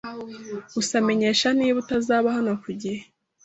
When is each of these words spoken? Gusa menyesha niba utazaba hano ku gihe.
Gusa 0.75 0.95
menyesha 1.07 1.47
niba 1.57 1.77
utazaba 1.83 2.27
hano 2.37 2.51
ku 2.63 2.69
gihe. 2.81 3.01